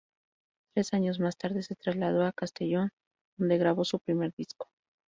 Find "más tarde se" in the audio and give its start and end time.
1.19-1.75